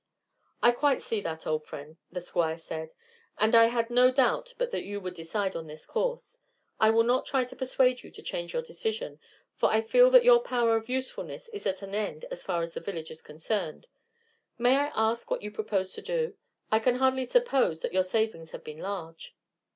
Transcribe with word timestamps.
"I 0.63 0.71
quite 0.71 1.03
see 1.03 1.21
that, 1.21 1.45
old 1.45 1.63
friend," 1.63 1.97
the 2.11 2.21
Squire 2.21 2.57
said. 2.57 2.89
"And 3.37 3.53
I 3.53 3.65
had 3.65 3.91
no 3.91 4.09
doubt 4.09 4.55
but 4.57 4.71
that 4.71 4.81
you 4.83 4.99
would 4.99 5.13
decide 5.13 5.55
on 5.55 5.67
this 5.67 5.85
course. 5.85 6.39
I 6.79 6.89
will 6.89 7.03
try 7.21 7.41
not 7.41 7.49
to 7.49 7.55
persuade 7.55 8.01
you 8.01 8.09
to 8.09 8.21
change 8.23 8.51
your 8.53 8.63
decision, 8.63 9.19
for 9.53 9.69
I 9.69 9.81
feel 9.81 10.09
that 10.09 10.23
your 10.23 10.39
power 10.39 10.75
of 10.75 10.89
usefulness 10.89 11.49
is 11.49 11.67
at 11.67 11.83
an 11.83 11.93
end 11.93 12.25
as 12.31 12.41
far 12.41 12.63
as 12.63 12.73
the 12.73 12.79
village 12.79 13.11
is 13.11 13.21
concerned. 13.21 13.85
May 14.57 14.75
I 14.75 14.91
ask 14.95 15.29
what 15.29 15.43
you 15.43 15.51
propose 15.51 15.93
to 15.93 16.01
do? 16.01 16.35
I 16.71 16.79
can 16.79 16.95
hardly 16.95 17.25
suppose 17.25 17.81
that 17.81 17.93
your 17.93 18.01
savings 18.03 18.49
have 18.49 18.63
been 18.63 18.79
large." 18.79 19.35